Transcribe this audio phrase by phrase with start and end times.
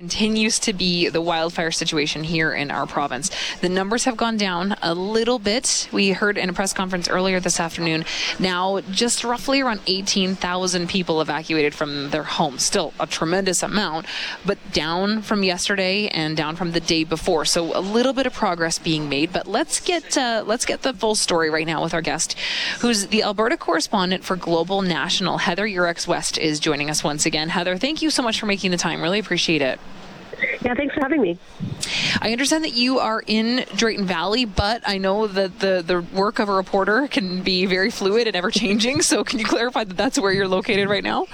[0.00, 3.32] continues to be the wildfire situation here in our province.
[3.62, 5.88] The numbers have gone down a little bit.
[5.90, 8.04] We heard in a press conference earlier this afternoon.
[8.38, 12.62] Now, just roughly around 18,000 people evacuated from their homes.
[12.62, 14.06] Still a tremendous amount,
[14.46, 17.44] but down from yesterday and down from the day before.
[17.44, 19.32] So a little bit of progress being made.
[19.32, 22.38] But let's get uh, let's get the full story right now with our guest,
[22.78, 25.38] who's the Alberta correspondent for Global National.
[25.38, 27.48] Heather Yourex West is joining us once again.
[27.48, 29.02] Heather, thank you so much for making the time.
[29.02, 29.80] Really appreciate it.
[30.62, 31.38] Yeah, thanks for having me.
[32.20, 36.38] I understand that you are in Drayton Valley, but I know that the, the work
[36.38, 39.02] of a reporter can be very fluid and ever changing.
[39.02, 41.26] So, can you clarify that that's where you're located right now?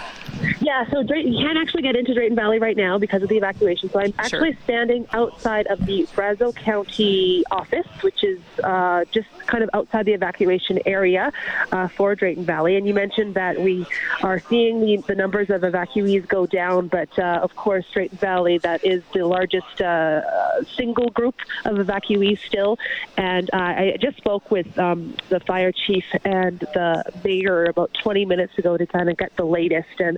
[0.64, 3.36] Yeah, so Drayton, you can't actually get into Drayton Valley right now because of the
[3.36, 3.91] evacuation.
[3.91, 4.62] So, I'm actually sure.
[4.64, 10.14] standing outside of the Brazeau County office, which is uh, just kind of outside the
[10.14, 11.30] evacuation area
[11.70, 12.77] uh, for Drayton Valley.
[12.77, 13.84] And you mentioned that we
[14.23, 18.56] are seeing the, the numbers of evacuees go down, but uh, of course, Drayton Valley,
[18.59, 21.34] that is the largest uh, single group
[21.66, 22.79] of evacuees still.
[23.18, 28.24] And uh, I just spoke with um, the fire chief and the mayor about 20
[28.24, 30.01] minutes ago to kind of get the latest.
[30.01, 30.16] And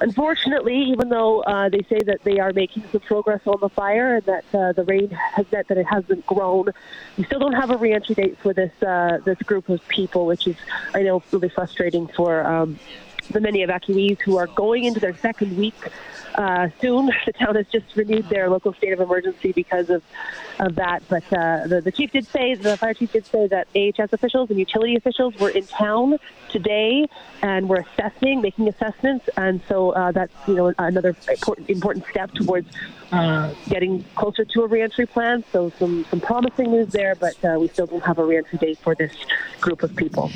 [0.00, 4.16] unfortunately, even though uh, they say that they are making some progress on the fire
[4.16, 6.70] and that uh, the rain has meant that it hasn't grown,
[7.16, 10.46] we still don't have a reentry date for this uh, this group of people, which
[10.46, 10.56] is
[10.94, 12.46] I know really frustrating for.
[12.46, 12.78] Um,
[13.30, 15.74] the many evacuees who are going into their second week
[16.36, 17.10] uh, soon.
[17.26, 20.02] The town has just renewed their local state of emergency because of,
[20.60, 21.02] of that.
[21.08, 24.50] But uh, the, the chief did say, the fire chief did say that AHS officials
[24.50, 26.18] and utility officials were in town
[26.50, 27.08] today
[27.42, 29.28] and were assessing, making assessments.
[29.36, 32.68] And so uh, that's you know another important, important step towards
[33.12, 35.44] uh, getting closer to a reentry plan.
[35.52, 38.78] So some some promising news there, but uh, we still don't have a reentry date
[38.78, 39.12] for this
[39.60, 40.30] group of people.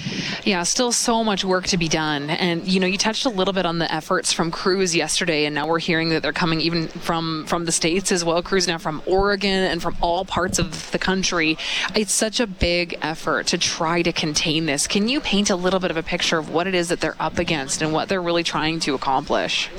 [0.45, 2.31] Yeah, still so much work to be done.
[2.31, 5.55] And you know, you touched a little bit on the efforts from crews yesterday, and
[5.55, 8.43] now we're hearing that they're coming even from from the states as well.
[8.43, 11.59] Crews now from Oregon and from all parts of the country.
[11.95, 14.87] It's such a big effort to try to contain this.
[14.87, 17.17] Can you paint a little bit of a picture of what it is that they're
[17.21, 19.71] up against and what they're really trying to accomplish?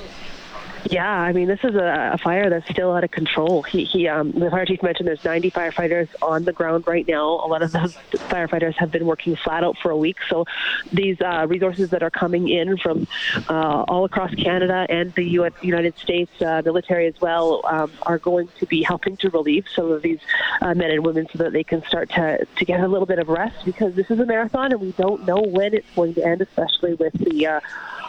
[0.89, 3.61] Yeah, I mean, this is a, a fire that's still out of control.
[3.63, 7.23] He, he um, the fire chief mentioned there's 90 firefighters on the ground right now.
[7.23, 10.17] A lot of those firefighters have been working flat out for a week.
[10.27, 10.45] So
[10.91, 13.07] these uh, resources that are coming in from
[13.49, 18.17] uh, all across Canada and the US, United States uh, military as well um, are
[18.17, 20.19] going to be helping to relieve some of these
[20.61, 23.19] uh, men and women so that they can start to, to get a little bit
[23.19, 26.25] of rest because this is a marathon and we don't know when it's going to
[26.25, 27.59] end, especially with the uh,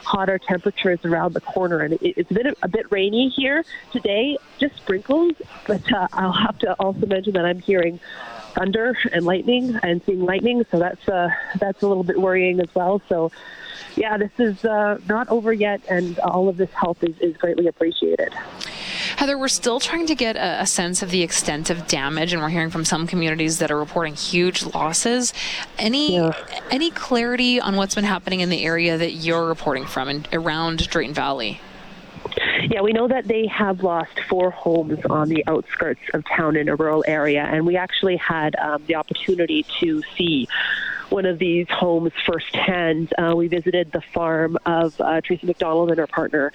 [0.04, 1.80] hotter temperatures around the corner.
[1.80, 5.34] And it, has been a bit rainy here today, just sprinkles.
[5.66, 8.00] But uh, I'll have to also mention that I'm hearing
[8.54, 12.74] thunder and lightning and seeing lightning, so that's uh, that's a little bit worrying as
[12.74, 13.00] well.
[13.08, 13.32] So,
[13.96, 17.66] yeah, this is uh, not over yet, and all of this help is, is greatly
[17.66, 18.34] appreciated.
[19.22, 22.42] Heather, we're still trying to get a, a, sense of the extent of damage, and
[22.42, 25.32] we're hearing from some communities that are reporting huge losses.
[25.78, 26.32] Any yeah.
[26.72, 30.88] any clarity on what's been happening in the area that you're reporting from and around
[30.88, 31.60] Drayton Valley?
[32.68, 36.68] Yeah, we know that they have lost four homes on the outskirts of town in
[36.68, 40.48] a rural area, and we actually had um, the opportunity to see
[41.10, 43.12] one of these homes firsthand.
[43.16, 46.52] Uh, we visited the farm of uh, Tracy McDonald and her partner,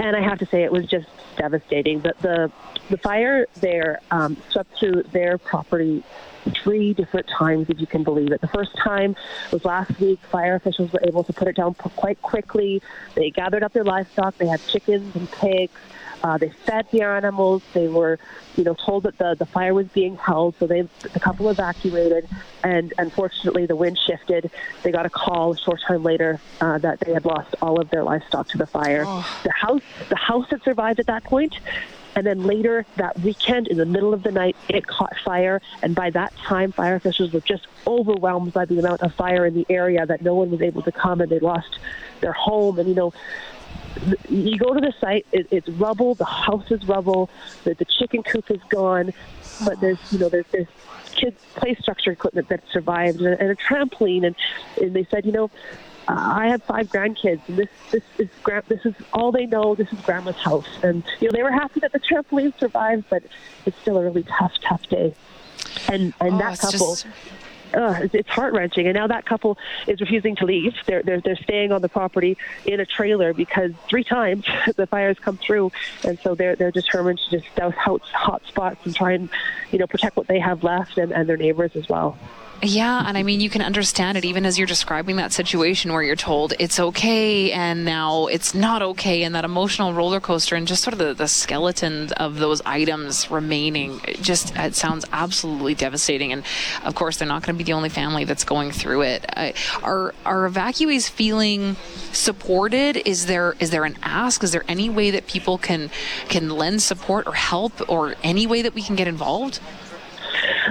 [0.00, 2.00] and I have to say it was just devastating.
[2.00, 2.50] But the
[2.88, 6.02] the fire there um, swept through their property
[6.64, 8.40] three different times, if you can believe it.
[8.40, 9.14] The first time
[9.52, 10.18] was last week.
[10.30, 12.82] Fire officials were able to put it down quite quickly.
[13.14, 14.38] They gathered up their livestock.
[14.38, 15.72] They had chickens and pigs.
[16.22, 17.62] Uh, they fed the animals.
[17.72, 18.18] They were,
[18.56, 22.28] you know, told that the, the fire was being held, so they the couple evacuated.
[22.62, 24.50] And unfortunately, the wind shifted.
[24.82, 27.90] They got a call a short time later uh, that they had lost all of
[27.90, 29.04] their livestock to the fire.
[29.06, 29.40] Oh.
[29.44, 31.58] The house, the house had survived at that point.
[32.16, 35.62] And then later that weekend, in the middle of the night, it caught fire.
[35.82, 39.54] And by that time, fire officials were just overwhelmed by the amount of fire in
[39.54, 41.78] the area that no one was able to come, and they lost
[42.20, 42.78] their home.
[42.78, 43.12] And you know,
[44.28, 46.14] you go to the site, it, it's rubble.
[46.14, 47.30] The house is rubble.
[47.64, 49.12] The, the chicken coop is gone.
[49.64, 50.68] But there's, you know, there's, there's
[51.12, 54.26] kids' play structure equipment that survived and, and a trampoline.
[54.26, 54.36] And,
[54.80, 55.50] and they said, you know,
[56.08, 58.28] I have five grandkids, and this this is
[58.68, 59.74] this is all they know.
[59.76, 63.22] This is grandma's house, and you know they were happy that the trampoline survived, but
[63.64, 65.14] it's still a really tough, tough day.
[65.88, 66.96] And and oh, that couple.
[66.96, 67.06] Just
[67.74, 68.86] uh, it's heart wrenching.
[68.86, 70.74] And now that couple is refusing to leave.
[70.86, 74.44] They're, they're they're staying on the property in a trailer because three times
[74.76, 75.72] the fires come through,
[76.04, 79.28] and so they're they're determined to just douse hot, hot spots and try and
[79.70, 82.18] you know protect what they have left and, and their neighbors as well.
[82.62, 86.02] Yeah, and I mean, you can understand it even as you're describing that situation where
[86.02, 90.68] you're told it's okay and now it's not okay, and that emotional roller coaster and
[90.68, 93.98] just sort of the, the skeleton of those items remaining.
[94.06, 96.32] It just it sounds absolutely devastating.
[96.32, 96.44] And
[96.84, 99.24] of course, they're not going to be the only family that's going through it.
[99.34, 99.52] Uh,
[99.82, 101.76] are are evacuees feeling
[102.12, 102.98] supported?
[103.06, 104.44] Is there is there an ask?
[104.44, 105.90] Is there any way that people can
[106.28, 109.60] can lend support or help, or any way that we can get involved?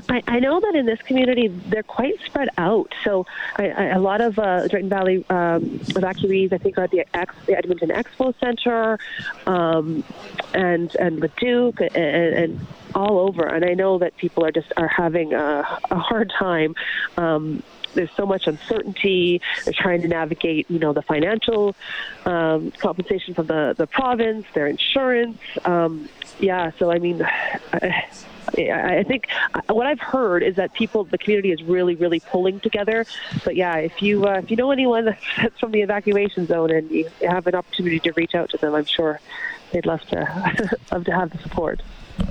[0.09, 2.94] I, I, know that in this community they're quite spread out.
[3.03, 3.25] So
[3.57, 7.06] I, I, a lot of uh, Drayton Valley um, evacuees, I think, are at the,
[7.13, 9.00] Ex, the Edmonton Expo Center
[9.45, 10.03] um,
[10.53, 13.45] and and Leduc and, and, all over.
[13.45, 16.74] And I know that people are just are having a, a hard time.
[17.18, 17.62] Um,
[17.94, 19.42] there's so much uncertainty.
[19.65, 21.75] They're trying to navigate, you know, the financial
[22.25, 25.39] um, compensation from the, the province, their insurance.
[25.65, 26.09] Um,
[26.39, 27.21] yeah, so I mean,
[27.74, 28.06] I
[29.03, 33.05] think uh, what I've heard is that people, the community is really, really pulling together.
[33.43, 35.05] But yeah, if you uh, if you know anyone
[35.37, 38.75] that's from the evacuation zone and you have an opportunity to reach out to them,
[38.75, 39.19] I'm sure
[39.71, 41.81] they'd love to love to have the support.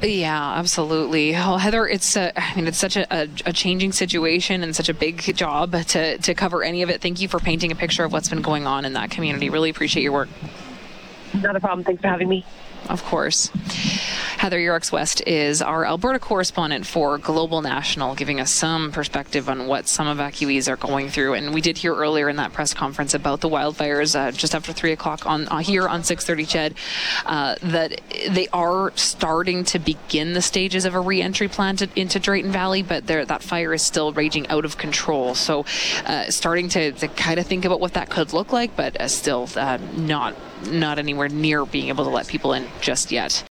[0.02, 1.34] Yeah, absolutely.
[1.34, 4.88] Oh, Heather, it's a, I mean, it's such a, a, a, changing situation and such
[4.90, 7.00] a big job to, to cover any of it.
[7.00, 9.48] Thank you for painting a picture of what's been going on in that community.
[9.48, 10.28] Really appreciate your work.
[11.34, 11.84] Not a problem.
[11.84, 12.44] Thanks for having me.
[12.88, 13.50] Of course.
[14.38, 19.66] Heather Yourex West is our Alberta correspondent for Global National, giving us some perspective on
[19.66, 21.34] what some evacuees are going through.
[21.34, 24.72] And we did hear earlier in that press conference about the wildfires uh, just after
[24.72, 26.74] three o'clock on uh, here on 6:30 CHED
[27.26, 32.20] uh, that they are starting to begin the stages of a reentry plan to, into
[32.20, 35.34] Drayton Valley, but that fire is still raging out of control.
[35.34, 35.64] So,
[36.06, 39.08] uh, starting to, to kind of think about what that could look like, but uh,
[39.08, 40.36] still uh, not
[40.66, 43.44] not anywhere near being able to let people in just yet.